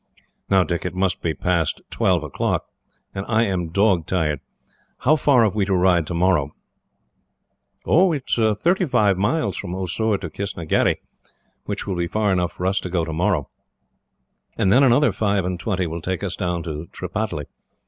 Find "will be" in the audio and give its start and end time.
11.85-12.07